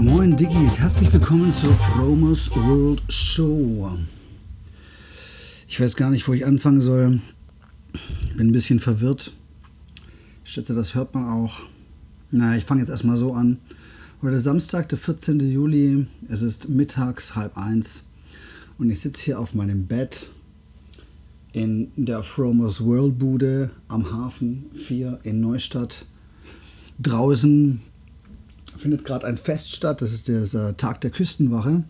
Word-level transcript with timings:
Moin 0.00 0.34
Diggis, 0.34 0.80
herzlich 0.80 1.12
willkommen 1.12 1.52
zur 1.52 1.74
Fromers 1.74 2.50
World 2.56 3.02
Show. 3.12 3.98
Ich 5.68 5.78
weiß 5.78 5.94
gar 5.94 6.08
nicht, 6.08 6.26
wo 6.26 6.32
ich 6.32 6.46
anfangen 6.46 6.80
soll. 6.80 7.20
Ich 7.92 8.34
bin 8.34 8.48
ein 8.48 8.52
bisschen 8.52 8.78
verwirrt. 8.78 9.34
Ich 10.42 10.52
schätze, 10.52 10.72
das 10.74 10.94
hört 10.94 11.14
man 11.14 11.28
auch. 11.28 11.60
Na, 12.30 12.56
ich 12.56 12.64
fange 12.64 12.80
jetzt 12.80 12.88
erstmal 12.88 13.18
so 13.18 13.34
an. 13.34 13.58
Heute 14.22 14.36
ist 14.36 14.44
Samstag, 14.44 14.88
der 14.88 14.96
14. 14.96 15.38
Juli. 15.40 16.06
Es 16.30 16.40
ist 16.40 16.70
mittags 16.70 17.36
halb 17.36 17.58
eins. 17.58 18.04
Und 18.78 18.88
ich 18.88 19.00
sitze 19.00 19.22
hier 19.22 19.38
auf 19.38 19.52
meinem 19.52 19.86
Bett 19.86 20.30
in 21.52 21.92
der 21.96 22.22
Fromers 22.22 22.82
World 22.82 23.18
Bude 23.18 23.70
am 23.88 24.10
Hafen 24.10 24.64
4 24.72 25.20
in 25.24 25.40
Neustadt. 25.40 26.06
Draußen 26.98 27.82
findet 28.80 29.04
gerade 29.04 29.26
ein 29.26 29.36
Fest 29.36 29.72
statt. 29.72 30.02
Das 30.02 30.12
ist 30.12 30.28
der 30.28 30.76
Tag 30.76 31.00
der 31.00 31.10
Küstenwache. 31.10 31.84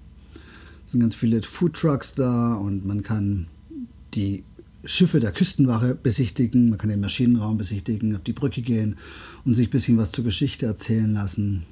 Es 0.85 0.93
sind 0.93 1.01
ganz 1.01 1.15
viele 1.15 1.43
Foodtrucks 1.43 2.15
da 2.15 2.55
und 2.55 2.85
man 2.85 3.03
kann 3.03 3.47
die 4.15 4.45
Schiffe 4.85 5.21
der 5.21 5.33
Küstenwache 5.33 5.95
besichtigen, 5.95 6.71
man 6.71 6.79
kann 6.79 6.91
den 6.91 7.01
Maschinenraum 7.01 7.59
besichtigen, 7.59 8.16
auf 8.16 8.23
die 8.23 8.33
Brücke 8.33 8.63
gehen 8.63 8.96
und 9.45 9.55
sich 9.55 9.68
ein 9.68 9.71
bisschen 9.71 9.99
was 9.99 10.13
zur 10.13 10.24
Geschichte 10.24 10.66
erzählen 10.66 11.13
lassen. 11.13 11.65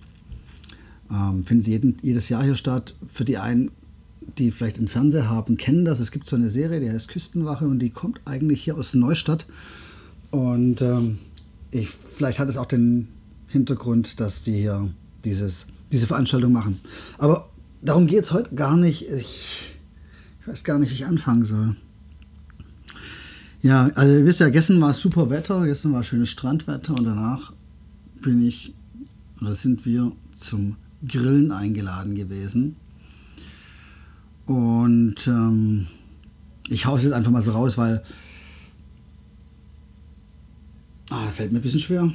Ähm, 1.11 1.44
findet 1.46 1.66
jeden, 1.66 1.96
jedes 2.02 2.28
Jahr 2.28 2.44
hier 2.44 2.55
statt. 2.55 2.94
Für 3.12 3.24
die 3.24 3.39
einen, 3.39 3.70
die 4.36 4.50
vielleicht 4.50 4.77
einen 4.77 4.89
Fernseher 4.89 5.30
haben, 5.30 5.56
kennen 5.56 5.84
das. 5.84 6.00
Es 6.00 6.11
gibt 6.11 6.27
so 6.27 6.36
eine 6.36 6.50
Serie, 6.50 6.80
die 6.80 6.91
heißt 6.91 7.08
Küstenwache 7.08 7.66
und 7.66 7.78
die 7.78 7.91
kommt 7.91 8.20
eigentlich 8.27 8.62
hier 8.62 8.77
aus 8.77 8.94
Neustadt. 8.94 9.46
Und 10.30 10.83
ähm, 10.83 11.19
ich, 11.70 11.89
vielleicht 11.89 12.39
hat 12.39 12.48
es 12.48 12.58
auch 12.58 12.66
den 12.66 13.08
Hintergrund, 13.48 14.20
dass 14.20 14.42
die 14.42 14.58
hier 14.58 14.91
dieses, 15.24 15.66
diese 15.92 16.06
Veranstaltung 16.06 16.52
machen. 16.52 16.80
Aber 17.19 17.48
darum 17.83 18.06
geht 18.06 18.24
es 18.24 18.33
heute 18.33 18.55
gar 18.55 18.77
nicht. 18.77 19.08
Ich, 19.08 19.74
ich 20.41 20.47
weiß 20.47 20.64
gar 20.64 20.78
nicht, 20.78 20.91
wie 20.91 20.94
ich 20.94 21.06
anfangen 21.06 21.44
soll. 21.44 21.77
Ja, 23.61 23.91
also 23.94 24.14
ihr 24.14 24.24
wisst 24.24 24.41
ja, 24.41 24.48
gestern 24.50 24.80
war 24.80 24.94
super 24.94 25.30
Wetter, 25.30 25.64
gestern 25.64 25.92
war 25.92 26.05
schönes 26.05 26.28
Strandwetter 26.28 26.94
und 26.94 27.05
danach 27.05 27.52
bin 28.22 28.46
ich, 28.46 28.72
oder 29.41 29.52
sind 29.52 29.84
wir 29.84 30.12
zum 30.39 30.77
Grillen 31.06 31.50
eingeladen 31.50 32.14
gewesen. 32.14 32.77
Und 34.46 35.27
ähm, 35.27 35.89
ich 36.69 36.86
hau 36.86 36.96
es 36.96 37.02
jetzt 37.02 37.12
einfach 37.12 37.30
mal 37.30 37.42
so 37.42 37.52
raus, 37.52 37.77
weil 37.77 38.02
ah, 41.11 41.27
fällt 41.34 41.52
mir 41.52 41.58
ein 41.58 41.62
bisschen 41.62 41.80
schwer. 41.80 42.12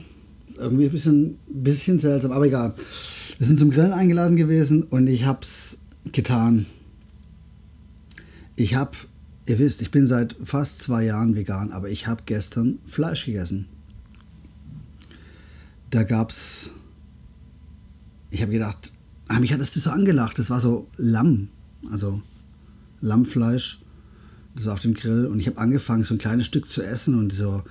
Irgendwie 0.57 0.85
ein 0.85 0.91
bisschen, 0.91 1.37
bisschen 1.47 1.99
seltsam, 1.99 2.31
aber 2.31 2.45
egal. 2.45 2.75
Wir 3.37 3.47
sind 3.47 3.59
zum 3.59 3.71
Grillen 3.71 3.93
eingeladen 3.93 4.37
gewesen 4.37 4.83
und 4.83 5.07
ich 5.07 5.25
hab's 5.25 5.79
getan. 6.11 6.65
Ich 8.55 8.75
habe 8.75 8.91
Ihr 9.45 9.59
wisst, 9.59 9.81
ich 9.81 9.91
bin 9.91 10.07
seit 10.07 10.35
fast 10.43 10.79
zwei 10.79 11.03
Jahren 11.03 11.35
vegan, 11.35 11.73
aber 11.73 11.89
ich 11.89 12.07
habe 12.07 12.23
gestern 12.25 12.79
Fleisch 12.87 13.25
gegessen. 13.25 13.67
Da 15.89 16.03
gab's. 16.03 16.69
Ich 18.29 18.41
habe 18.41 18.53
gedacht, 18.53 18.93
ah, 19.27 19.39
mich 19.39 19.51
hat 19.51 19.59
das 19.59 19.73
so 19.73 19.89
angelacht. 19.89 20.39
Das 20.39 20.49
war 20.49 20.61
so 20.61 20.87
Lamm, 20.95 21.49
also 21.91 22.21
Lammfleisch, 23.01 23.81
das 24.55 24.65
war 24.65 24.73
auf 24.73 24.79
dem 24.79 24.93
Grill. 24.93 25.25
Und 25.25 25.39
ich 25.39 25.47
habe 25.47 25.57
angefangen, 25.57 26.05
so 26.05 26.15
ein 26.15 26.19
kleines 26.19 26.45
Stück 26.45 26.69
zu 26.69 26.81
essen 26.81 27.19
und 27.19 27.33
so 27.33 27.63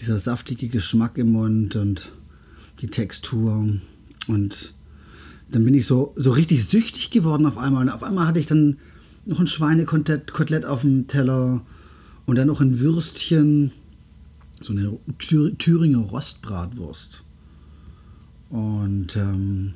dieser 0.00 0.18
saftige 0.18 0.68
Geschmack 0.68 1.18
im 1.18 1.32
Mund 1.32 1.76
und 1.76 2.12
die 2.80 2.88
Textur. 2.88 3.68
Und 4.28 4.74
dann 5.50 5.64
bin 5.64 5.74
ich 5.74 5.86
so, 5.86 6.12
so 6.16 6.32
richtig 6.32 6.66
süchtig 6.66 7.10
geworden 7.10 7.46
auf 7.46 7.58
einmal. 7.58 7.82
Und 7.82 7.90
auf 7.90 8.02
einmal 8.02 8.26
hatte 8.26 8.40
ich 8.40 8.46
dann 8.46 8.78
noch 9.26 9.40
ein 9.40 9.46
Schweinekotelett 9.46 10.64
auf 10.64 10.82
dem 10.82 11.06
Teller 11.06 11.62
und 12.26 12.36
dann 12.36 12.48
noch 12.48 12.60
ein 12.60 12.78
Würstchen, 12.78 13.72
so 14.60 14.72
eine 14.72 14.98
Thüringer 15.58 15.98
Rostbratwurst. 15.98 17.22
Und 18.50 19.16
ähm, 19.16 19.74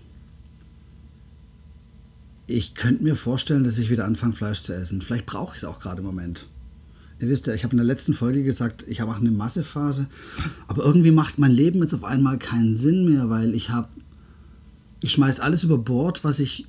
ich 2.47 2.75
könnte 2.75 3.05
mir 3.05 3.17
vorstellen, 3.17 3.65
dass 3.65 3.79
ich 3.79 3.91
wieder 3.91 4.05
anfange, 4.05 4.33
Fleisch 4.33 4.63
zu 4.63 4.75
essen. 4.75 5.03
Vielleicht 5.03 5.27
brauche 5.27 5.55
ich 5.55 5.63
es 5.63 5.65
auch 5.65 5.81
gerade 5.81 6.01
im 6.01 6.07
Moment. 6.07 6.47
Ihr 7.21 7.29
wisst 7.29 7.47
ja, 7.49 7.55
ich 7.55 7.65
habe 7.65 7.73
in 7.73 7.79
der 7.79 7.87
letzten 7.87 8.15
Folge 8.15 8.45
gesagt, 8.45 8.85
ich 8.87 9.01
habe 9.01 9.11
auch 9.11 9.19
eine 9.19 9.31
Massephase. 9.31 10.07
Aber 10.69 10.85
irgendwie 10.85 11.11
macht 11.11 11.39
mein 11.39 11.51
Leben 11.51 11.81
jetzt 11.81 11.95
auf 11.95 12.05
einmal 12.05 12.39
keinen 12.39 12.77
Sinn 12.77 13.05
mehr, 13.05 13.29
weil 13.29 13.55
ich 13.55 13.71
habe. 13.71 13.89
Ich 15.01 15.13
schmeiß 15.13 15.39
alles 15.41 15.63
über 15.63 15.79
Bord, 15.79 16.25
was 16.25 16.41
ich 16.41 16.67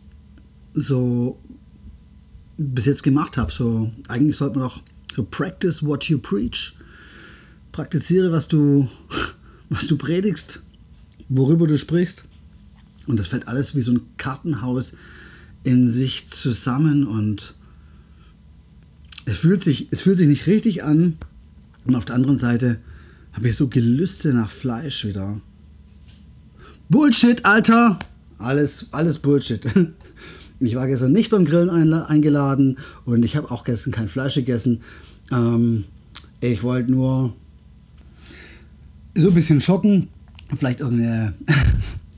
so 0.75 1.39
bis 2.57 2.85
jetzt 2.85 3.03
gemacht 3.03 3.37
habe. 3.37 3.51
So, 3.51 3.91
eigentlich 4.07 4.37
sollte 4.37 4.59
man 4.59 4.67
doch 4.67 4.81
so 5.15 5.23
practice 5.23 5.83
what 5.83 6.05
you 6.05 6.19
preach. 6.19 6.75
Praktiziere, 7.71 8.31
was 8.31 8.47
du, 8.47 8.87
was 9.69 9.87
du 9.87 9.97
predigst, 9.97 10.61
worüber 11.27 11.67
du 11.67 11.77
sprichst. 11.77 12.25
Und 13.07 13.19
das 13.19 13.27
fällt 13.27 13.47
alles 13.47 13.75
wie 13.75 13.81
so 13.81 13.93
ein 13.93 14.01
Kartenhaus 14.17 14.93
in 15.63 15.87
sich 15.87 16.29
zusammen 16.29 17.07
und 17.07 17.55
es 19.29 19.37
fühlt 19.37 19.63
sich, 19.63 19.87
es 19.91 20.01
fühlt 20.01 20.17
sich 20.17 20.27
nicht 20.27 20.47
richtig 20.47 20.83
an. 20.83 21.17
Und 21.85 21.95
auf 21.95 22.05
der 22.05 22.15
anderen 22.15 22.37
Seite 22.37 22.79
habe 23.33 23.47
ich 23.47 23.55
so 23.55 23.67
Gelüste 23.67 24.33
nach 24.33 24.49
Fleisch 24.49 25.05
wieder. 25.05 25.39
Bullshit, 26.89 27.45
Alter! 27.45 27.99
Alles, 28.37 28.87
alles 28.91 29.19
Bullshit. 29.19 29.61
Ich 30.61 30.75
war 30.75 30.87
gestern 30.87 31.13
nicht 31.13 31.29
beim 31.29 31.45
Grillen 31.45 31.69
eingeladen 31.69 32.79
und 33.05 33.23
ich 33.23 33.37
habe 33.37 33.49
auch 33.49 33.63
gestern 33.63 33.93
kein 33.93 34.09
Fleisch 34.09 34.35
gegessen. 34.35 34.81
Ähm, 35.31 35.85
ich 36.41 36.63
wollte 36.63 36.91
nur 36.91 37.33
so 39.15 39.29
ein 39.29 39.33
bisschen 39.33 39.61
schocken, 39.61 40.09
vielleicht 40.57 40.81
irgendeine, 40.81 41.33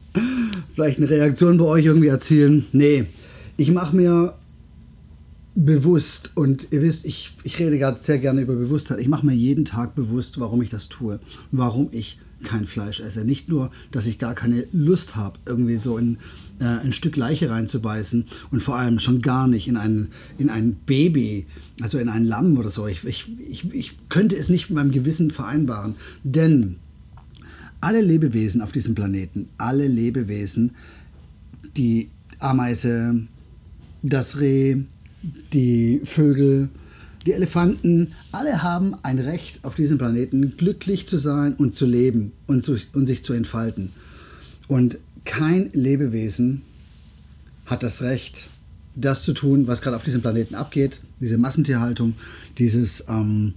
vielleicht 0.73 0.97
eine 0.97 1.07
Reaktion 1.07 1.59
bei 1.59 1.66
euch 1.66 1.85
irgendwie 1.85 2.07
erzielen. 2.07 2.66
Nee, 2.72 3.05
ich 3.57 3.69
mache 3.69 3.95
mir 3.95 4.33
bewusst 5.56 6.31
und 6.35 6.67
ihr 6.72 6.81
wisst, 6.81 7.06
ich, 7.06 7.34
ich 7.44 7.59
rede 7.59 7.78
gerade 7.78 8.00
sehr 8.00 8.19
gerne 8.19 8.41
über 8.41 8.56
Bewusstheit. 8.56 9.00
Ich 9.00 9.07
mache 9.07 9.25
mir 9.25 9.34
jeden 9.34 9.66
Tag 9.66 9.95
bewusst, 9.95 10.39
warum 10.39 10.62
ich 10.62 10.69
das 10.69 10.88
tue, 10.88 11.19
warum 11.51 11.89
ich 11.91 12.19
kein 12.44 12.66
Fleisch 12.66 13.00
esse. 13.00 13.25
Nicht 13.25 13.50
nur, 13.50 13.72
dass 13.91 14.06
ich 14.06 14.17
gar 14.17 14.34
keine 14.34 14.66
Lust 14.72 15.16
habe, 15.16 15.40
irgendwie 15.45 15.78
so 15.78 15.97
in 15.97 16.17
äh, 16.59 16.66
ein 16.66 16.94
Stück 16.94 17.16
Leiche 17.16 17.50
reinzubeißen 17.50 18.25
und 18.50 18.63
vor 18.63 18.78
allem 18.78 19.00
schon 19.00 19.22
gar 19.22 19.47
nicht 19.47 19.67
in 19.67 19.78
ein, 19.78 20.09
in 20.38 20.50
ein 20.50 20.75
Baby, 20.85 21.45
also 21.81 22.00
in 22.00 22.09
ein 22.09 22.25
Lamm 22.25 22.57
oder 22.57 22.69
so. 22.69 22.88
Ich, 22.88 23.03
ich, 23.03 23.28
ich, 23.47 23.73
ich 23.73 24.09
könnte 24.09 24.38
es 24.38 24.50
nicht 24.50 24.69
mit 24.69 24.78
meinem 24.78 24.91
Gewissen 24.91 25.31
vereinbaren, 25.31 25.95
denn 26.23 26.78
alle 27.81 28.01
Lebewesen 28.01 28.61
auf 28.61 28.72
diesem 28.72 28.95
Planeten, 28.95 29.50
alle 29.57 29.88
Lebewesen, 29.88 30.72
die 31.78 32.09
Ameise, 32.40 33.22
das 34.03 34.40
Reh, 34.40 34.78
die 35.53 36.02
Vögel, 36.06 36.70
die 37.26 37.34
Elefanten, 37.34 38.14
alle 38.32 38.64
haben 38.64 38.96
ein 39.03 39.20
Recht 39.20 39.64
auf 39.64 39.76
diesem 39.76 39.97
Planeten 39.97 40.58
glücklich 40.58 41.08
zu 41.08 41.18
sein 41.18 41.53
und 41.53 41.76
zu 41.76 41.85
leben 41.85 42.32
und, 42.47 42.64
zu, 42.64 42.78
und 42.94 43.08
sich 43.08 43.23
zu 43.23 43.34
entfalten. 43.34 43.91
Und 44.68 44.97
kein 45.26 45.70
Lebewesen 45.73 46.64
hat 47.66 47.84
das 47.84 48.02
Recht, 48.02 48.47
das 48.96 49.23
zu 49.23 49.34
tun, 49.34 49.68
was 49.68 49.82
gerade 49.82 49.96
auf 49.96 50.03
diesem 50.03 50.22
Planeten 50.22 50.56
abgeht, 50.56 51.00
diese 51.20 51.38
Massentierhaltung, 51.38 52.16
dieses 52.58 53.06
ähm, 53.08 53.53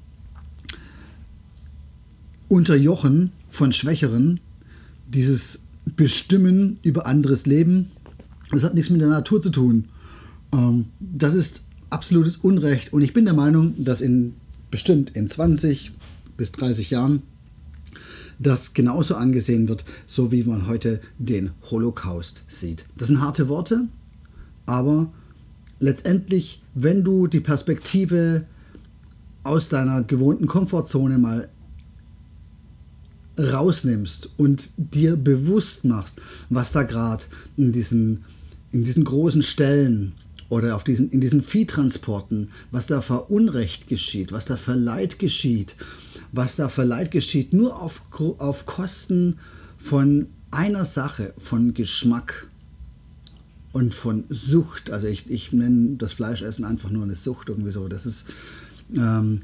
Unterjochen 2.49 3.33
von 3.51 3.73
Schwächeren, 3.73 4.41
dieses 5.09 5.63
Bestimmen 5.97 6.79
über 6.83 7.07
anderes 7.07 7.47
Leben, 7.47 7.91
das 8.51 8.63
hat 8.63 8.75
nichts 8.75 8.91
mit 8.91 9.01
der 9.01 9.09
Natur 9.09 9.41
zu 9.41 9.51
tun. 9.51 9.89
Ähm, 10.55 10.87
das 11.01 11.35
ist 11.35 11.65
absolutes 11.91 12.37
Unrecht 12.37 12.93
und 12.93 13.03
ich 13.03 13.12
bin 13.12 13.25
der 13.25 13.35
Meinung, 13.35 13.75
dass 13.77 14.01
in 14.01 14.35
bestimmt 14.71 15.11
in 15.15 15.29
20 15.29 15.93
bis 16.37 16.53
30 16.53 16.91
Jahren 16.91 17.23
das 18.41 18.75
genauso 18.75 19.15
angesehen 19.15 19.69
wird, 19.69 19.85
so 20.06 20.33
wie 20.33 20.43
man 20.43 20.67
heute 20.67 21.01
den 21.19 21.51
Holocaust 21.71 22.45
sieht. 22.49 22.85
Das 22.97 23.09
sind 23.09 23.21
harte 23.21 23.49
Worte, 23.49 23.87
aber 24.67 25.12
letztendlich, 25.79 26.61
wenn 26.75 27.05
du 27.05 27.29
die 27.29 27.41
Perspektive 27.41 28.47
aus 29.45 29.69
deiner 29.69 30.03
gewohnten 30.03 30.49
Komfortzone 30.49 31.19
mal 31.19 31.49
rausnimmst 33.39 34.31
und 34.37 34.71
dir 34.77 35.17
bewusst 35.17 35.85
machst, 35.85 36.21
was 36.51 36.73
da 36.73 36.83
gerade 36.83 37.25
in 37.56 37.71
diesen, 37.71 38.25
in 38.73 38.83
diesen 38.83 39.05
großen 39.05 39.43
Stellen 39.43 40.15
oder 40.49 40.76
auf 40.76 40.85
diesen, 40.85 41.11
in 41.11 41.20
diesen 41.20 41.43
Viehtransporten, 41.43 42.50
was 42.70 42.87
da 42.87 43.00
für 43.00 43.23
Unrecht 43.25 43.88
geschieht, 43.88 44.32
was 44.32 44.44
da 44.44 44.56
für 44.56 44.75
Leid 44.75 45.19
geschieht, 45.19 45.76
was 46.32 46.56
da 46.56 46.69
für 46.69 46.85
Leid 46.85 47.11
geschieht, 47.11 47.52
nur 47.52 47.81
auf, 47.81 48.02
auf 48.38 48.67
Kosten 48.67 49.38
von 49.79 50.26
einer 50.50 50.85
Sache, 50.85 51.35
von 51.38 51.75
Geschmack 51.75 52.49
und 53.73 53.94
von 53.94 54.25
Sucht. 54.29 54.91
Also 54.91 55.08
ich, 55.08 55.31
ich 55.31 55.52
nenne 55.52 55.96
das 55.96 56.12
Fleischessen 56.12 56.64
einfach 56.64 56.91
nur 56.91 57.02
eine 57.02 57.14
Sucht 57.17 57.49
irgendwie 57.49 57.70
so. 57.70 57.88
Das 57.88 58.06
ist, 58.06 58.26
ähm, 58.96 59.41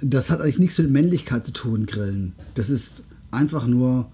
das 0.00 0.30
hat 0.30 0.40
eigentlich 0.40 0.58
nichts 0.58 0.78
mit 0.78 0.90
Männlichkeit 0.90 1.44
zu 1.44 1.52
tun, 1.52 1.86
Grillen. 1.86 2.34
Das 2.54 2.70
ist 2.70 3.02
einfach 3.30 3.66
nur 3.66 4.10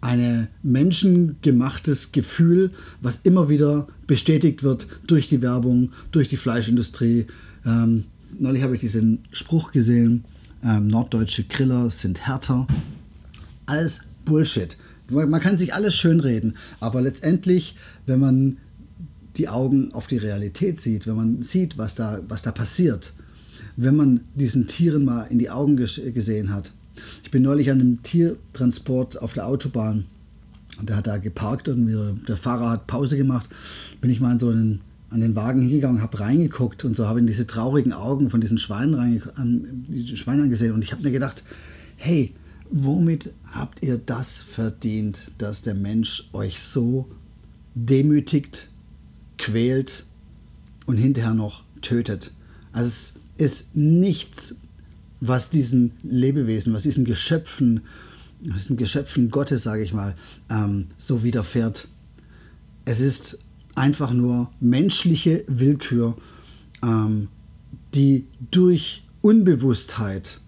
ein 0.00 0.48
menschengemachtes 0.62 2.12
Gefühl, 2.12 2.70
was 3.00 3.20
immer 3.22 3.48
wieder 3.48 3.86
bestätigt 4.06 4.62
wird 4.62 4.86
durch 5.06 5.28
die 5.28 5.42
Werbung, 5.42 5.92
durch 6.10 6.28
die 6.28 6.36
Fleischindustrie. 6.36 7.26
Ähm, 7.66 8.04
neulich 8.38 8.62
habe 8.62 8.74
ich 8.74 8.80
diesen 8.80 9.20
Spruch 9.30 9.72
gesehen, 9.72 10.24
ähm, 10.64 10.88
norddeutsche 10.88 11.44
Griller 11.44 11.90
sind 11.90 12.26
härter. 12.26 12.66
Alles 13.66 14.02
Bullshit. 14.24 14.76
Man 15.08 15.40
kann 15.40 15.58
sich 15.58 15.74
alles 15.74 15.94
schönreden, 15.96 16.56
aber 16.78 17.02
letztendlich, 17.02 17.74
wenn 18.06 18.20
man 18.20 18.58
die 19.36 19.48
Augen 19.48 19.92
auf 19.92 20.06
die 20.06 20.18
Realität 20.18 20.80
sieht, 20.80 21.06
wenn 21.06 21.16
man 21.16 21.42
sieht, 21.42 21.78
was 21.78 21.94
da, 21.94 22.20
was 22.28 22.42
da 22.42 22.52
passiert, 22.52 23.12
wenn 23.76 23.96
man 23.96 24.20
diesen 24.34 24.66
Tieren 24.66 25.04
mal 25.04 25.24
in 25.24 25.38
die 25.38 25.50
Augen 25.50 25.76
gesehen 25.76 26.52
hat. 26.52 26.72
Ich 27.22 27.30
bin 27.30 27.42
neulich 27.42 27.70
an 27.70 27.80
einem 27.80 28.02
Tiertransport 28.02 29.20
auf 29.20 29.32
der 29.32 29.46
Autobahn 29.46 30.06
und 30.78 30.88
der 30.88 30.96
hat 30.96 31.06
da 31.06 31.18
geparkt 31.18 31.68
und 31.68 31.86
der 32.28 32.36
Fahrer 32.36 32.70
hat 32.70 32.86
Pause 32.86 33.16
gemacht. 33.16 33.50
Bin 34.00 34.10
ich 34.10 34.20
mal 34.20 34.32
an 34.32 34.38
so 34.38 34.48
einen, 34.48 34.80
an 35.10 35.20
den 35.20 35.36
Wagen 35.36 35.60
hingegangen, 35.60 36.02
habe 36.02 36.20
reingeguckt 36.20 36.84
und 36.84 36.96
so 36.96 37.06
habe 37.06 37.18
in 37.18 37.26
diese 37.26 37.46
traurigen 37.46 37.92
Augen 37.92 38.30
von 38.30 38.40
diesen 38.40 38.58
Schweinen, 38.58 39.22
an, 39.34 39.84
die 39.88 40.16
Schweine 40.16 40.44
angesehen 40.44 40.72
und 40.72 40.82
ich 40.82 40.92
habe 40.92 41.02
mir 41.02 41.10
gedacht, 41.10 41.44
hey, 41.96 42.34
womit 42.70 43.32
habt 43.52 43.82
ihr 43.82 43.98
das 43.98 44.42
verdient, 44.42 45.32
dass 45.38 45.62
der 45.62 45.74
Mensch 45.74 46.28
euch 46.32 46.60
so 46.60 47.08
demütigt, 47.74 48.68
quält 49.38 50.06
und 50.86 50.96
hinterher 50.96 51.34
noch 51.34 51.64
tötet? 51.82 52.32
Also 52.72 52.88
es 52.88 53.14
ist 53.36 53.76
nichts, 53.76 54.56
was 55.20 55.50
diesen 55.50 55.92
Lebewesen, 56.02 56.72
was 56.72 56.82
diesen 56.82 57.04
Geschöpfen, 57.04 57.82
diesen 58.40 58.76
Geschöpfen 58.76 59.30
Gottes, 59.30 59.62
sage 59.62 59.82
ich 59.82 59.92
mal, 59.92 60.14
ähm, 60.50 60.86
so 60.98 61.22
widerfährt. 61.22 61.88
Es 62.84 63.00
ist 63.00 63.38
einfach 63.74 64.12
nur 64.12 64.50
menschliche 64.60 65.44
Willkür, 65.46 66.16
ähm, 66.82 67.28
die 67.94 68.26
durch 68.50 69.04
Unbewusstheit 69.20 70.40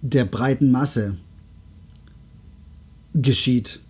der 0.00 0.24
breiten 0.24 0.70
Masse 0.70 1.16
geschieht. 3.14 3.80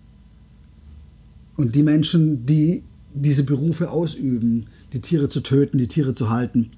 Und 1.55 1.75
die 1.75 1.83
Menschen, 1.83 2.45
die 2.45 2.83
diese 3.13 3.43
Berufe 3.43 3.91
ausüben, 3.91 4.67
die 4.93 5.01
Tiere 5.01 5.29
zu 5.29 5.41
töten, 5.41 5.77
die 5.77 5.87
Tiere 5.87 6.13
zu 6.13 6.29
halten, 6.29 6.71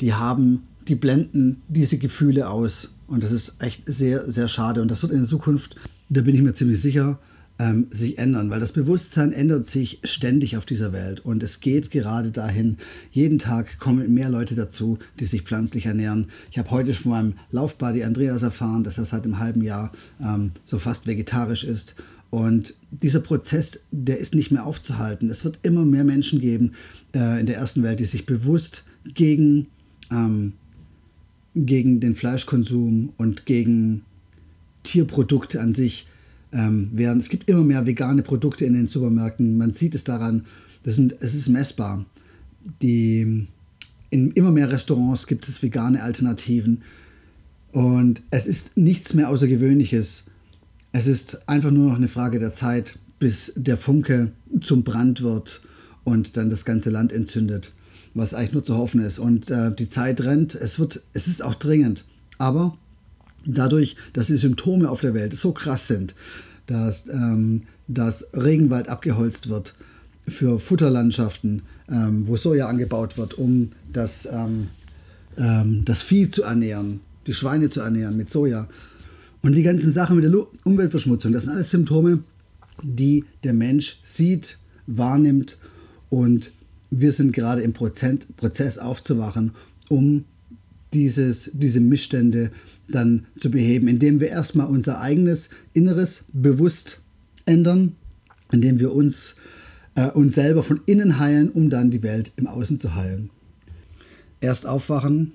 die 0.00 0.14
haben, 0.14 0.64
die 0.88 0.94
blenden 0.94 1.62
diese 1.68 1.98
Gefühle 1.98 2.48
aus. 2.48 2.94
Und 3.06 3.24
das 3.24 3.32
ist 3.32 3.56
echt 3.58 3.82
sehr, 3.86 4.30
sehr 4.30 4.48
schade. 4.48 4.82
Und 4.82 4.90
das 4.90 5.02
wird 5.02 5.12
in 5.12 5.26
Zukunft, 5.26 5.76
da 6.08 6.22
bin 6.22 6.34
ich 6.34 6.42
mir 6.42 6.54
ziemlich 6.54 6.80
sicher, 6.80 7.18
ähm, 7.60 7.88
sich 7.90 8.18
ändern, 8.18 8.48
weil 8.48 8.60
das 8.60 8.72
Bewusstsein 8.72 9.32
ändert 9.32 9.66
sich 9.66 10.00
ständig 10.02 10.56
auf 10.56 10.64
dieser 10.64 10.92
Welt 10.94 11.20
und 11.20 11.42
es 11.42 11.60
geht 11.60 11.90
gerade 11.90 12.30
dahin. 12.30 12.78
Jeden 13.10 13.38
Tag 13.38 13.78
kommen 13.78 14.14
mehr 14.14 14.30
Leute 14.30 14.54
dazu, 14.54 14.98
die 15.18 15.26
sich 15.26 15.42
pflanzlich 15.42 15.84
ernähren. 15.84 16.28
Ich 16.50 16.58
habe 16.58 16.70
heute 16.70 16.94
von 16.94 17.12
meinem 17.12 17.34
Laufbuddy 17.50 18.02
Andreas 18.02 18.42
erfahren, 18.42 18.82
dass 18.82 18.96
er 18.96 19.04
seit 19.04 19.24
einem 19.24 19.38
halben 19.38 19.62
Jahr 19.62 19.92
ähm, 20.22 20.52
so 20.64 20.78
fast 20.78 21.06
vegetarisch 21.06 21.64
ist. 21.64 21.96
Und 22.30 22.76
dieser 22.90 23.20
Prozess, 23.20 23.80
der 23.90 24.18
ist 24.18 24.34
nicht 24.34 24.50
mehr 24.50 24.64
aufzuhalten. 24.64 25.28
Es 25.28 25.44
wird 25.44 25.58
immer 25.62 25.84
mehr 25.84 26.04
Menschen 26.04 26.40
geben 26.40 26.72
äh, 27.14 27.40
in 27.40 27.46
der 27.46 27.56
ersten 27.56 27.82
Welt, 27.82 28.00
die 28.00 28.04
sich 28.04 28.24
bewusst 28.24 28.84
gegen, 29.04 29.66
ähm, 30.10 30.54
gegen 31.54 32.00
den 32.00 32.14
Fleischkonsum 32.14 33.12
und 33.16 33.46
gegen 33.46 34.02
Tierprodukte 34.82 35.60
an 35.60 35.72
sich 35.72 36.06
ähm, 36.52 36.90
während 36.92 37.22
es 37.22 37.28
gibt 37.28 37.48
immer 37.48 37.62
mehr 37.62 37.86
vegane 37.86 38.22
Produkte 38.22 38.64
in 38.64 38.74
den 38.74 38.86
Supermärkten. 38.86 39.56
Man 39.56 39.70
sieht 39.70 39.94
es 39.94 40.04
daran, 40.04 40.46
das 40.82 40.96
sind, 40.96 41.16
es 41.20 41.34
ist 41.34 41.48
messbar. 41.48 42.04
Die, 42.82 43.46
in 44.10 44.30
immer 44.32 44.50
mehr 44.50 44.70
Restaurants 44.70 45.26
gibt 45.26 45.48
es 45.48 45.62
vegane 45.62 46.02
Alternativen. 46.02 46.82
Und 47.72 48.22
es 48.30 48.46
ist 48.46 48.76
nichts 48.76 49.14
mehr 49.14 49.28
Außergewöhnliches. 49.28 50.24
Es 50.92 51.06
ist 51.06 51.48
einfach 51.48 51.70
nur 51.70 51.90
noch 51.90 51.96
eine 51.96 52.08
Frage 52.08 52.40
der 52.40 52.52
Zeit, 52.52 52.98
bis 53.20 53.52
der 53.54 53.78
Funke 53.78 54.32
zum 54.60 54.82
Brand 54.82 55.22
wird 55.22 55.62
und 56.02 56.36
dann 56.36 56.50
das 56.50 56.64
ganze 56.64 56.90
Land 56.90 57.12
entzündet, 57.12 57.72
was 58.14 58.34
eigentlich 58.34 58.52
nur 58.52 58.64
zu 58.64 58.76
hoffen 58.76 59.00
ist. 59.00 59.18
Und 59.18 59.50
äh, 59.50 59.72
die 59.74 59.88
Zeit 59.88 60.20
rennt, 60.22 60.54
es, 60.54 60.78
wird, 60.78 61.02
es 61.12 61.26
ist 61.26 61.42
auch 61.42 61.54
dringend. 61.54 62.04
Aber 62.38 62.76
dadurch, 63.46 63.96
dass 64.12 64.28
die 64.28 64.36
Symptome 64.36 64.90
auf 64.90 65.00
der 65.00 65.14
Welt 65.14 65.36
so 65.36 65.52
krass 65.52 65.88
sind, 65.88 66.14
dass, 66.66 67.08
ähm, 67.08 67.62
dass 67.88 68.26
Regenwald 68.34 68.88
abgeholzt 68.88 69.48
wird 69.48 69.74
für 70.28 70.60
Futterlandschaften, 70.60 71.62
ähm, 71.88 72.26
wo 72.26 72.36
Soja 72.36 72.68
angebaut 72.68 73.18
wird, 73.18 73.34
um 73.34 73.72
das, 73.92 74.28
ähm, 74.30 74.68
ähm 75.36 75.82
das 75.84 76.02
Vieh 76.02 76.30
zu 76.30 76.42
ernähren, 76.42 77.00
die 77.26 77.34
Schweine 77.34 77.70
zu 77.70 77.80
ernähren 77.80 78.16
mit 78.16 78.30
Soja. 78.30 78.68
Und 79.42 79.54
die 79.54 79.62
ganzen 79.62 79.90
Sachen 79.92 80.16
mit 80.16 80.24
der 80.24 80.46
Umweltverschmutzung, 80.64 81.32
das 81.32 81.44
sind 81.44 81.54
alles 81.54 81.70
Symptome, 81.70 82.22
die 82.82 83.24
der 83.42 83.54
Mensch 83.54 83.98
sieht, 84.02 84.58
wahrnimmt 84.86 85.58
und 86.08 86.52
wir 86.90 87.12
sind 87.12 87.32
gerade 87.32 87.62
im 87.62 87.72
Prozess 87.72 88.78
aufzuwachen, 88.78 89.52
um 89.88 90.24
dieses, 90.92 91.50
diese 91.54 91.80
Missstände 91.80 92.50
dann 92.88 93.26
zu 93.38 93.50
beheben, 93.50 93.86
indem 93.88 94.20
wir 94.20 94.28
erstmal 94.28 94.66
unser 94.66 95.00
eigenes 95.00 95.50
Inneres 95.72 96.24
bewusst 96.32 97.00
ändern, 97.46 97.94
indem 98.50 98.80
wir 98.80 98.92
uns, 98.92 99.36
äh, 99.94 100.10
uns 100.10 100.34
selber 100.34 100.64
von 100.64 100.80
innen 100.86 101.18
heilen, 101.18 101.50
um 101.50 101.70
dann 101.70 101.90
die 101.90 102.02
Welt 102.02 102.32
im 102.36 102.48
Außen 102.48 102.78
zu 102.78 102.96
heilen. 102.96 103.30
Erst 104.40 104.66
aufwachen, 104.66 105.32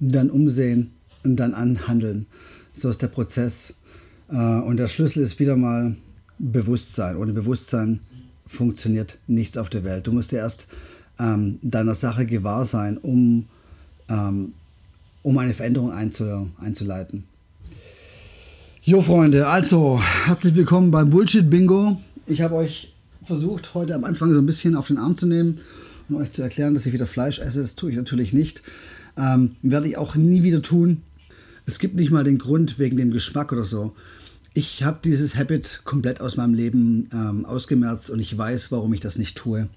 dann 0.00 0.30
umsehen 0.30 0.92
und 1.24 1.36
dann 1.36 1.52
anhandeln. 1.52 2.26
So 2.72 2.88
ist 2.88 3.02
der 3.02 3.08
Prozess. 3.08 3.74
Äh, 4.28 4.36
und 4.36 4.78
der 4.78 4.88
Schlüssel 4.88 5.22
ist 5.22 5.38
wieder 5.38 5.56
mal 5.56 5.96
Bewusstsein. 6.38 7.16
Ohne 7.16 7.32
Bewusstsein 7.32 8.00
funktioniert 8.46 9.18
nichts 9.26 9.56
auf 9.56 9.70
der 9.70 9.84
Welt. 9.84 10.06
Du 10.06 10.12
musst 10.12 10.32
dir 10.32 10.38
erst 10.38 10.66
ähm, 11.18 11.58
deiner 11.62 11.94
Sache 11.94 12.26
gewahr 12.26 12.64
sein, 12.64 12.98
um 12.98 13.46
ähm, 14.08 14.52
um 15.22 15.38
eine 15.38 15.54
Veränderung 15.54 15.90
einzuleiten. 15.90 17.24
Jo 18.82 19.00
Freunde, 19.00 19.46
also 19.46 19.98
herzlich 20.26 20.54
willkommen 20.54 20.90
beim 20.90 21.08
Bullshit 21.08 21.48
Bingo. 21.48 21.98
Ich 22.26 22.42
habe 22.42 22.56
euch 22.56 22.92
versucht, 23.24 23.72
heute 23.72 23.94
am 23.94 24.04
Anfang 24.04 24.34
so 24.34 24.38
ein 24.38 24.44
bisschen 24.44 24.76
auf 24.76 24.88
den 24.88 24.98
Arm 24.98 25.16
zu 25.16 25.26
nehmen 25.26 25.60
und 26.10 26.16
euch 26.16 26.30
zu 26.30 26.42
erklären, 26.42 26.74
dass 26.74 26.84
ich 26.84 26.92
wieder 26.92 27.06
Fleisch 27.06 27.38
esse. 27.38 27.62
Das 27.62 27.74
tue 27.74 27.90
ich 27.90 27.96
natürlich 27.96 28.34
nicht. 28.34 28.62
Ähm, 29.16 29.56
werde 29.62 29.88
ich 29.88 29.96
auch 29.96 30.14
nie 30.14 30.42
wieder 30.42 30.60
tun. 30.60 31.00
Es 31.64 31.78
gibt 31.78 31.96
nicht 31.96 32.10
mal 32.10 32.24
den 32.24 32.36
Grund 32.36 32.78
wegen 32.78 32.98
dem 32.98 33.10
Geschmack 33.10 33.52
oder 33.52 33.64
so. 33.64 33.94
Ich 34.56 34.84
habe 34.84 35.00
dieses 35.02 35.34
Habit 35.34 35.80
komplett 35.84 36.20
aus 36.20 36.36
meinem 36.36 36.54
Leben 36.54 37.08
ähm, 37.12 37.44
ausgemerzt 37.44 38.08
und 38.08 38.20
ich 38.20 38.38
weiß, 38.38 38.70
warum 38.70 38.94
ich 38.94 39.00
das 39.00 39.18
nicht 39.18 39.36
tue. 39.36 39.68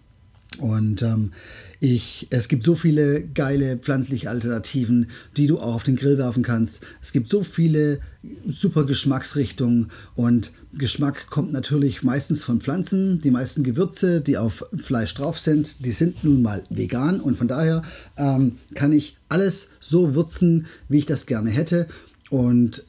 Und 0.60 1.02
ähm, 1.02 1.34
ich, 1.80 2.28
es 2.30 2.48
gibt 2.48 2.64
so 2.64 2.76
viele 2.76 3.24
geile 3.24 3.78
pflanzliche 3.78 4.30
Alternativen, 4.30 5.10
die 5.36 5.48
du 5.48 5.60
auch 5.60 5.76
auf 5.76 5.84
den 5.84 5.96
Grill 5.96 6.18
werfen 6.18 6.44
kannst. 6.44 6.84
Es 7.02 7.12
gibt 7.12 7.28
so 7.28 7.44
viele 7.44 8.00
super 8.48 8.86
Geschmacksrichtungen 8.86 9.92
und 10.16 10.52
Geschmack 10.74 11.28
kommt 11.30 11.52
natürlich 11.54 12.04
meistens 12.04 12.44
von 12.44 12.62
Pflanzen. 12.62 13.20
Die 13.22 13.32
meisten 13.32 13.64
Gewürze, 13.64 14.22
die 14.22 14.38
auf 14.38 14.64
Fleisch 14.78 15.14
drauf 15.16 15.40
sind, 15.40 15.86
die 15.86 15.92
sind 15.92 16.24
nun 16.24 16.42
mal 16.42 16.64
vegan 16.70 17.20
und 17.20 17.38
von 17.38 17.48
daher 17.48 17.82
ähm, 18.16 18.58
kann 18.74 18.92
ich 18.92 19.18
alles 19.28 19.72
so 19.80 20.16
würzen, 20.16 20.68
wie 20.88 21.00
ich 21.00 21.06
das 21.08 21.26
gerne 21.26 21.50
hätte. 21.50 21.88
Und 22.30 22.84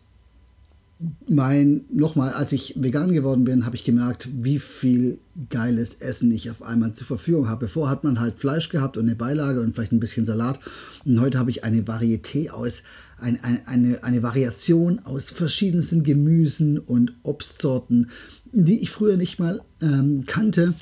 mein, 1.28 1.84
nochmal, 1.92 2.32
als 2.32 2.52
ich 2.52 2.74
vegan 2.76 3.12
geworden 3.12 3.44
bin, 3.44 3.64
habe 3.64 3.76
ich 3.76 3.84
gemerkt, 3.84 4.28
wie 4.32 4.58
viel 4.58 5.18
geiles 5.48 5.94
Essen 5.94 6.32
ich 6.32 6.50
auf 6.50 6.62
einmal 6.62 6.92
zur 6.92 7.06
Verfügung 7.06 7.48
habe. 7.48 7.66
Bevor 7.66 7.88
hat 7.88 8.02
man 8.02 8.18
halt 8.18 8.38
Fleisch 8.38 8.68
gehabt 8.68 8.96
und 8.96 9.04
eine 9.04 9.14
Beilage 9.14 9.60
und 9.60 9.74
vielleicht 9.74 9.92
ein 9.92 10.00
bisschen 10.00 10.26
Salat. 10.26 10.58
Und 11.04 11.20
heute 11.20 11.38
habe 11.38 11.50
ich 11.50 11.62
eine 11.62 11.82
Varieté 11.82 12.50
aus, 12.50 12.82
ein, 13.20 13.38
ein, 13.42 13.60
eine, 13.66 14.02
eine 14.02 14.22
Variation 14.24 14.98
aus 15.04 15.30
verschiedensten 15.30 16.02
Gemüsen 16.02 16.78
und 16.78 17.14
Obstsorten, 17.22 18.10
die 18.52 18.80
ich 18.80 18.90
früher 18.90 19.16
nicht 19.16 19.38
mal 19.38 19.62
ähm, 19.80 20.24
kannte. 20.26 20.74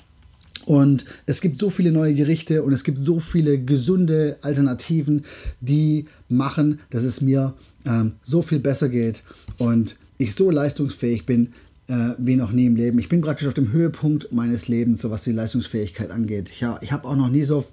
Und 0.64 1.04
es 1.26 1.42
gibt 1.42 1.58
so 1.58 1.68
viele 1.68 1.92
neue 1.92 2.14
Gerichte 2.14 2.62
und 2.62 2.72
es 2.72 2.84
gibt 2.84 2.98
so 2.98 3.20
viele 3.20 3.58
gesunde 3.58 4.38
Alternativen, 4.40 5.24
die 5.60 6.06
machen, 6.28 6.80
dass 6.90 7.04
es 7.04 7.20
mir 7.20 7.54
ähm, 7.84 8.12
so 8.22 8.42
viel 8.42 8.58
besser 8.58 8.88
geht 8.88 9.22
und 9.58 9.96
ich 10.18 10.34
so 10.34 10.50
leistungsfähig 10.50 11.26
bin 11.26 11.52
äh, 11.88 12.10
wie 12.18 12.36
noch 12.36 12.52
nie 12.52 12.66
im 12.66 12.76
Leben. 12.76 12.98
Ich 12.98 13.08
bin 13.08 13.20
praktisch 13.20 13.46
auf 13.46 13.54
dem 13.54 13.72
Höhepunkt 13.72 14.32
meines 14.32 14.68
Lebens, 14.68 15.02
so 15.02 15.10
was 15.10 15.24
die 15.24 15.32
Leistungsfähigkeit 15.32 16.10
angeht. 16.10 16.50
Ja, 16.60 16.78
ich 16.82 16.92
habe 16.92 17.06
auch 17.06 17.16
noch 17.16 17.28
nie 17.28 17.44
so 17.44 17.64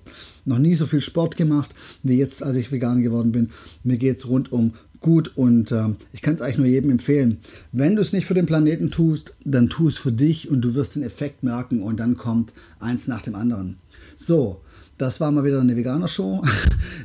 noch 0.46 0.60
nie 0.60 0.76
so 0.76 0.88
viel 0.88 1.02
Sport 1.02 1.38
gemacht 1.38 1.74
wie 2.04 2.18
jetzt, 2.18 2.44
als 2.44 2.56
ich 2.56 2.72
vegan 2.72 3.02
geworden 3.02 3.32
bin. 3.32 3.50
Mir 3.84 3.98
geht 3.98 4.18
es 4.18 4.28
rundum 4.28 4.74
gut 5.00 5.32
und 5.36 5.72
äh, 5.72 5.90
ich 6.14 6.22
kann 6.22 6.34
es 6.34 6.42
eigentlich 6.42 6.58
nur 6.58 6.68
jedem 6.68 6.90
empfehlen. 6.90 7.40
Wenn 7.72 7.96
du 7.96 8.02
es 8.02 8.14
nicht 8.14 8.26
für 8.26 8.34
den 8.34 8.46
Planeten 8.46 8.90
tust, 8.90 9.36
dann 9.44 9.70
tu 9.70 9.90
es 9.90 9.98
für 9.98 10.12
dich 10.12 10.50
und 10.50 10.62
du 10.62 10.74
wirst 10.74 10.96
den 10.96 11.04
Effekt 11.04 11.44
merken 11.44 11.82
und 11.82 12.00
dann 12.00 12.18
kommt 12.18 12.54
eins 12.80 13.08
nach 13.08 13.22
dem 13.22 13.36
anderen. 13.36 13.78
So, 14.16 14.62
das 14.98 15.20
war 15.20 15.32
mal 15.32 15.44
wieder 15.44 15.60
eine 15.60 15.76
Veganer-Show. 15.76 16.44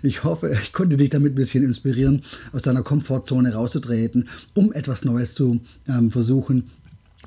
Ich 0.02 0.22
hoffe, 0.22 0.56
ich 0.62 0.72
konnte 0.72 0.96
dich 0.96 1.10
damit 1.10 1.32
ein 1.32 1.34
bisschen 1.34 1.64
inspirieren, 1.64 2.22
aus 2.52 2.62
deiner 2.62 2.82
Komfortzone 2.82 3.52
rauszutreten, 3.52 4.28
um 4.54 4.72
etwas 4.72 5.04
Neues 5.04 5.34
zu 5.34 5.60
ähm, 5.88 6.12
versuchen, 6.12 6.70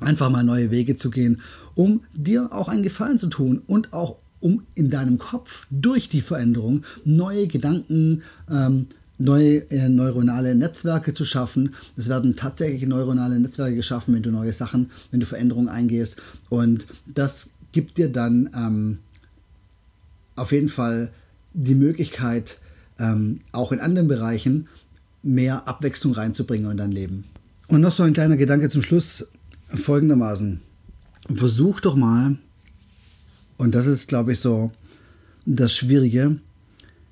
einfach 0.00 0.30
mal 0.30 0.42
neue 0.42 0.70
Wege 0.70 0.96
zu 0.96 1.10
gehen, 1.10 1.42
um 1.74 2.00
dir 2.14 2.50
auch 2.52 2.68
einen 2.68 2.82
Gefallen 2.82 3.18
zu 3.18 3.28
tun 3.28 3.60
und 3.66 3.92
auch 3.92 4.16
um 4.40 4.62
in 4.74 4.90
deinem 4.90 5.18
Kopf 5.18 5.66
durch 5.70 6.08
die 6.08 6.22
Veränderung 6.22 6.84
neue 7.04 7.46
Gedanken, 7.46 8.22
ähm, 8.50 8.86
neue 9.18 9.70
äh, 9.70 9.88
neuronale 9.88 10.54
Netzwerke 10.54 11.14
zu 11.14 11.24
schaffen. 11.24 11.74
Es 11.96 12.08
werden 12.08 12.36
tatsächlich 12.36 12.86
neuronale 12.86 13.38
Netzwerke 13.38 13.76
geschaffen, 13.76 14.14
wenn 14.14 14.22
du 14.22 14.30
neue 14.30 14.52
Sachen, 14.52 14.90
wenn 15.10 15.20
du 15.20 15.26
Veränderungen 15.26 15.68
eingehst. 15.68 16.16
Und 16.48 16.86
das 17.06 17.50
gibt 17.70 17.98
dir 17.98 18.08
dann 18.08 18.50
ähm, 18.54 18.98
auf 20.36 20.52
jeden 20.52 20.68
Fall 20.68 21.12
die 21.54 21.74
Möglichkeit, 21.74 22.58
ähm, 22.98 23.40
auch 23.52 23.72
in 23.72 23.80
anderen 23.80 24.08
Bereichen 24.08 24.68
mehr 25.22 25.68
Abwechslung 25.68 26.12
reinzubringen 26.12 26.70
in 26.70 26.76
dein 26.76 26.92
Leben. 26.92 27.24
Und 27.68 27.80
noch 27.80 27.92
so 27.92 28.02
ein 28.02 28.12
kleiner 28.12 28.36
Gedanke 28.36 28.68
zum 28.68 28.82
Schluss 28.82 29.28
folgendermaßen. 29.68 30.60
Versuch 31.34 31.80
doch 31.80 31.94
mal, 31.94 32.36
und 33.56 33.74
das 33.74 33.86
ist, 33.86 34.08
glaube 34.08 34.32
ich, 34.32 34.40
so 34.40 34.72
das 35.46 35.72
Schwierige, 35.72 36.38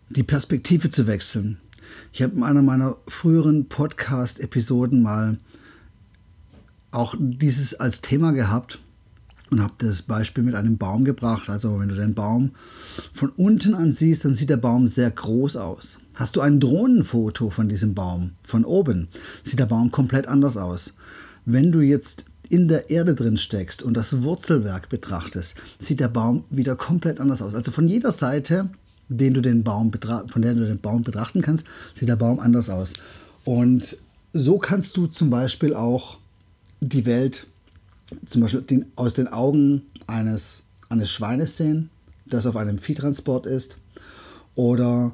die 0.08 0.22
Perspektive 0.22 0.90
zu 0.90 1.06
wechseln. 1.06 1.58
Ich 2.12 2.22
habe 2.22 2.36
in 2.36 2.42
einer 2.42 2.62
meiner 2.62 2.96
früheren 3.06 3.66
Podcast-Episoden 3.66 5.02
mal 5.02 5.38
auch 6.90 7.14
dieses 7.18 7.74
als 7.74 8.00
Thema 8.00 8.32
gehabt 8.32 8.80
und 9.50 9.62
habe 9.62 9.74
das 9.78 10.02
Beispiel 10.02 10.44
mit 10.44 10.54
einem 10.54 10.78
Baum 10.78 11.04
gebracht. 11.04 11.48
Also 11.48 11.78
wenn 11.80 11.88
du 11.88 11.96
den 11.96 12.14
Baum 12.14 12.52
von 13.12 13.30
unten 13.30 13.74
ansiehst, 13.74 14.24
dann 14.24 14.34
sieht 14.34 14.50
der 14.50 14.56
Baum 14.56 14.88
sehr 14.88 15.10
groß 15.10 15.56
aus. 15.56 15.98
Hast 16.14 16.36
du 16.36 16.40
ein 16.40 16.60
Drohnenfoto 16.60 17.50
von 17.50 17.68
diesem 17.68 17.94
Baum 17.94 18.32
von 18.44 18.64
oben, 18.64 19.08
sieht 19.42 19.58
der 19.58 19.66
Baum 19.66 19.90
komplett 19.90 20.26
anders 20.26 20.56
aus. 20.56 20.94
Wenn 21.44 21.72
du 21.72 21.80
jetzt 21.80 22.26
in 22.48 22.68
der 22.68 22.90
Erde 22.90 23.14
drin 23.14 23.36
steckst 23.36 23.82
und 23.82 23.96
das 23.96 24.22
Wurzelwerk 24.22 24.88
betrachtest, 24.88 25.56
sieht 25.78 26.00
der 26.00 26.08
Baum 26.08 26.44
wieder 26.50 26.76
komplett 26.76 27.20
anders 27.20 27.42
aus. 27.42 27.54
Also 27.54 27.70
von 27.70 27.88
jeder 27.88 28.12
Seite, 28.12 28.68
den 29.08 29.34
du 29.34 29.40
den 29.40 29.64
Baum 29.64 29.92
von 29.92 30.42
der 30.42 30.54
du 30.54 30.66
den 30.66 30.80
Baum 30.80 31.02
betrachten 31.02 31.42
kannst, 31.42 31.64
sieht 31.94 32.08
der 32.08 32.16
Baum 32.16 32.40
anders 32.40 32.68
aus. 32.68 32.94
Und 33.44 33.96
so 34.32 34.58
kannst 34.58 34.96
du 34.96 35.06
zum 35.06 35.30
Beispiel 35.30 35.74
auch 35.74 36.18
die 36.80 37.06
Welt 37.06 37.46
zum 38.26 38.42
Beispiel 38.42 38.62
den, 38.62 38.86
aus 38.96 39.14
den 39.14 39.28
Augen 39.28 39.82
eines, 40.06 40.62
eines 40.88 41.10
Schweines 41.10 41.56
sehen, 41.56 41.90
das 42.26 42.46
auf 42.46 42.56
einem 42.56 42.78
Viehtransport 42.78 43.46
ist, 43.46 43.78
oder 44.54 45.12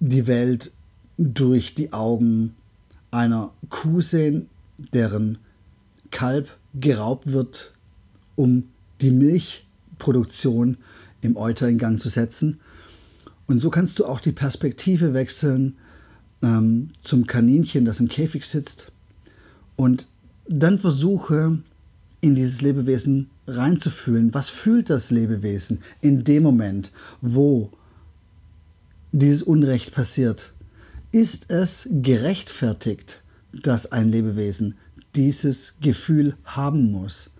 die 0.00 0.26
Welt 0.26 0.72
durch 1.18 1.74
die 1.74 1.92
Augen 1.92 2.54
einer 3.10 3.52
Kuh 3.68 4.00
sehen, 4.00 4.48
deren 4.92 5.38
Kalb 6.10 6.48
geraubt 6.74 7.32
wird, 7.32 7.72
um 8.36 8.64
die 9.00 9.10
Milchproduktion 9.10 10.78
im 11.20 11.36
Euter 11.36 11.68
in 11.68 11.78
Gang 11.78 12.00
zu 12.00 12.08
setzen. 12.08 12.60
Und 13.46 13.60
so 13.60 13.70
kannst 13.70 13.98
du 13.98 14.06
auch 14.06 14.20
die 14.20 14.32
Perspektive 14.32 15.14
wechseln 15.14 15.76
ähm, 16.42 16.90
zum 17.00 17.26
Kaninchen, 17.26 17.84
das 17.84 18.00
im 18.00 18.08
Käfig 18.08 18.46
sitzt. 18.46 18.90
Und 19.76 20.06
dann 20.48 20.78
versuche 20.78 21.58
in 22.22 22.36
dieses 22.36 22.62
Lebewesen 22.62 23.30
reinzufühlen. 23.46 24.32
Was 24.32 24.48
fühlt 24.48 24.88
das 24.88 25.10
Lebewesen 25.10 25.82
in 26.00 26.24
dem 26.24 26.44
Moment, 26.44 26.92
wo 27.20 27.70
dieses 29.10 29.42
Unrecht 29.42 29.92
passiert? 29.92 30.54
Ist 31.10 31.50
es 31.50 31.88
gerechtfertigt, 31.90 33.22
dass 33.52 33.92
ein 33.92 34.08
Lebewesen 34.08 34.76
dieses 35.16 35.80
Gefühl 35.80 36.36
haben 36.44 36.90
muss, 36.90 37.34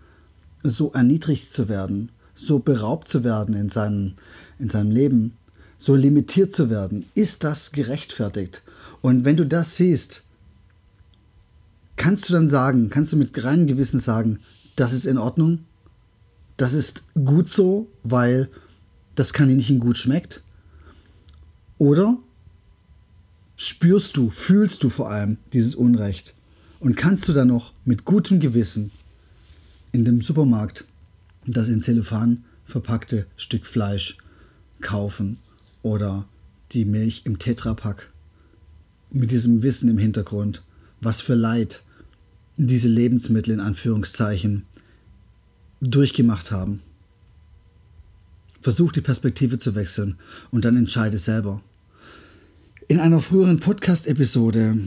so 0.63 0.93
erniedrigt 0.93 1.53
zu 1.53 1.69
werden, 1.69 2.11
so 2.35 2.59
beraubt 2.59 3.09
zu 3.09 3.25
werden 3.25 3.55
in 3.55 3.71
seinem, 3.71 4.15
in 4.59 4.69
seinem 4.69 4.91
Leben, 4.91 5.37
so 5.79 5.95
limitiert 5.95 6.53
zu 6.53 6.71
werden? 6.71 7.07
Ist 7.15 7.45
das 7.45 7.71
gerechtfertigt? 7.71 8.63
Und 9.01 9.25
wenn 9.25 9.37
du 9.37 9.47
das 9.47 9.77
siehst, 9.77 10.25
kannst 11.97 12.29
du 12.29 12.33
dann 12.33 12.49
sagen, 12.49 12.91
kannst 12.91 13.13
du 13.13 13.17
mit 13.17 13.45
reinem 13.45 13.69
Gewissen 13.69 14.01
sagen, 14.01 14.41
das 14.77 14.93
ist 14.93 15.07
in 15.07 15.19
Ordnung, 15.19 15.61
das 16.57 16.73
ist 16.73 17.05
gut 17.25 17.49
so, 17.49 17.89
weil 18.03 18.49
das 19.15 19.33
Kaninchen 19.33 19.81
gut 19.81 19.99
schmeckt? 19.99 20.43
Oder 21.79 22.17
spürst 23.57 24.17
du, 24.17 24.31
fühlst 24.31 24.83
du 24.83 24.91
vor 24.91 25.11
allem 25.11 25.39
dieses 25.53 25.75
Unrecht 25.75 26.35
und 26.81 26.97
kannst 26.97 27.29
du 27.29 27.33
dann 27.33 27.49
noch 27.49 27.73
mit 27.85 28.05
gutem 28.05 28.41
Gewissen 28.41 28.91
in 29.93 30.05
dem 30.05 30.21
Supermarkt 30.21 30.87
das 31.47 31.69
in 31.69 31.83
Zellophan 31.83 32.45
verpackte 32.65 33.27
Stück 33.37 33.67
Fleisch 33.67 34.17
kaufen 34.81 35.39
oder 35.83 36.27
die 36.73 36.85
Milch 36.85 37.23
im 37.25 37.39
Tetrapack 37.39 38.11
mit 39.11 39.31
diesem 39.31 39.63
Wissen 39.63 39.91
im 39.91 39.99
Hintergrund, 39.99 40.63
was 41.01 41.21
für 41.21 41.35
Leid 41.35 41.83
diese 42.67 42.89
Lebensmittel 42.89 43.55
in 43.55 43.61
Anführungszeichen 43.61 44.65
durchgemacht 45.81 46.51
haben. 46.51 46.83
Versuch 48.61 48.93
die 48.93 49.01
Perspektive 49.01 49.59
zu 49.59 49.75
wechseln 49.75 50.17
und 50.51 50.65
dann 50.65 50.77
entscheide 50.77 51.19
selber. 51.19 51.63
In 52.89 53.01
einer 53.01 53.21
früheren 53.21 53.59
Podcast-Episode 53.59 54.79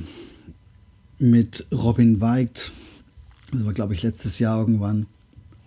mit 1.20 1.66
Robin 1.74 2.22
Weigt, 2.22 2.72
das 3.52 3.66
war 3.66 3.74
glaube 3.74 3.94
ich 3.94 4.04
letztes 4.04 4.40
Jahr 4.40 4.60
irgendwann, 4.60 5.08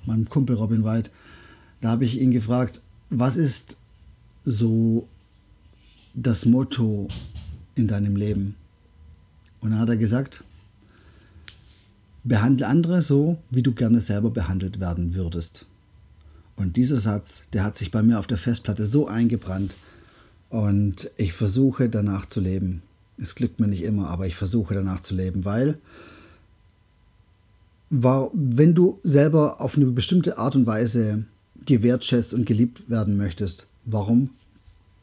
meinem 0.07 0.29
Kumpel 0.29 0.57
Robin 0.57 0.85
Weigt, 0.85 1.11
da 1.81 1.91
habe 1.91 2.05
ich 2.05 2.19
ihn 2.21 2.31
gefragt, 2.31 2.83
was 3.11 3.37
ist 3.37 3.77
so 4.45 5.09
das 6.15 6.47
Motto 6.47 7.09
in 7.75 7.87
deinem 7.87 8.17
Leben? 8.17 8.55
Und 9.61 9.71
dann 9.71 9.81
hat 9.81 9.89
er 9.89 9.97
gesagt, 9.97 10.45
Behandle 12.29 12.67
andere 12.67 13.03
so, 13.03 13.39
wie 13.51 13.63
du 13.63 13.73
gerne 13.73 14.01
selber 14.01 14.31
behandelt 14.31 14.81
werden 14.81 15.15
würdest. 15.15 15.67
Und 16.57 16.77
dieser 16.77 16.99
Satz, 16.99 17.43
der 17.53 17.65
hat 17.65 17.77
sich 17.77 17.91
bei 17.91 18.03
mir 18.03 18.19
auf 18.19 18.27
der 18.27 18.39
Festplatte 18.39 18.87
so 18.87 19.09
eingebrannt 19.09 19.75
und 20.51 21.11
ich 21.17 21.33
versuche 21.33 21.89
danach 21.89 22.27
zu 22.27 22.41
leben. 22.41 22.83
Es 23.17 23.35
glückt 23.35 23.61
mir 23.61 23.69
nicht 23.69 23.83
immer, 23.83 24.09
aber 24.11 24.27
ich 24.27 24.37
versuche 24.37 24.75
danach 24.75 25.01
zu 25.01 25.15
leben, 25.15 25.45
weil 25.45 25.79
wenn 27.91 28.75
du 28.75 29.01
selber 29.03 29.61
auf 29.61 29.77
eine 29.77 29.87
bestimmte 29.87 30.37
Art 30.37 30.55
und 30.55 30.67
Weise 30.67 31.25
gewertschätzt 31.65 32.35
und 32.35 32.45
geliebt 32.45 32.91
werden 32.91 33.17
möchtest, 33.17 33.67
warum 33.87 34.31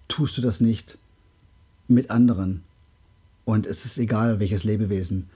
tust 0.08 0.38
du 0.38 0.42
das 0.42 0.62
nicht 0.62 1.00
mit 1.88 2.12
anderen? 2.12 2.62
Und 3.44 3.66
es 3.66 3.86
ist 3.86 3.98
egal, 3.98 4.40
welches 4.40 4.64
Lebewesen. 4.64 5.30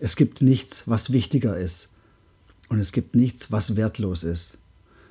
Es 0.00 0.16
gibt 0.16 0.42
nichts, 0.42 0.88
was 0.88 1.12
wichtiger 1.12 1.56
ist. 1.56 1.90
Und 2.68 2.80
es 2.80 2.92
gibt 2.92 3.14
nichts, 3.14 3.52
was 3.52 3.76
wertlos 3.76 4.24
ist. 4.24 4.58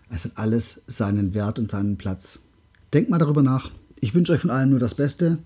Es 0.09 0.25
hat 0.25 0.33
alles 0.35 0.81
seinen 0.87 1.33
Wert 1.33 1.59
und 1.59 1.69
seinen 1.71 1.97
Platz. 1.97 2.39
Denkt 2.93 3.09
mal 3.09 3.19
darüber 3.19 3.41
nach. 3.41 3.71
Ich 3.99 4.13
wünsche 4.13 4.33
euch 4.33 4.41
von 4.41 4.49
allem 4.49 4.71
nur 4.71 4.79
das 4.79 4.95
Beste. 4.95 5.39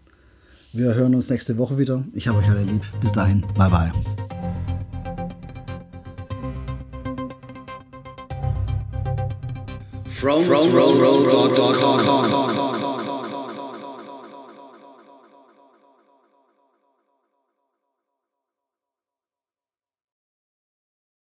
Wir 0.74 0.96
hören 0.96 1.15
uns 1.15 1.29
nächste 1.29 1.58
Woche 1.58 1.77
wieder. 1.77 2.03
Ich 2.13 2.27
habe 2.27 2.39
euch 2.39 2.50
alle 2.50 2.63
lieb. 2.63 2.82
Bis 3.01 3.12
dahin. 3.12 3.41
Bye 3.56 3.70
bye. 3.70 3.91
from, 10.17 10.44
from, 10.44 10.72
from, 10.72 10.98
from, 10.98 11.29
from, 11.29 11.56
from, 11.56 11.75
from, 11.75 12.82
from, 12.82 12.87